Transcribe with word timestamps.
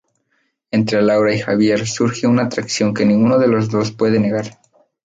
Entre 0.71 0.99
Laura 1.03 1.31
y 1.31 1.37
Javier 1.41 1.85
surge 1.85 2.25
una 2.25 2.45
atracción 2.45 2.91
que 2.91 3.05
ninguno 3.05 3.37
de 3.37 3.47
los 3.47 3.69
dos 3.69 3.91
puede 3.91 4.17
negar. 4.17 4.59